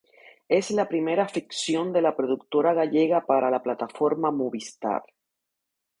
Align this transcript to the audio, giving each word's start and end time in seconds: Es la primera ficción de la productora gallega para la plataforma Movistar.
Es 0.49 0.71
la 0.71 0.89
primera 0.89 1.27
ficción 1.27 1.93
de 1.93 2.01
la 2.01 2.15
productora 2.15 2.73
gallega 2.73 3.27
para 3.27 3.51
la 3.51 3.61
plataforma 3.61 4.31
Movistar. 4.31 5.03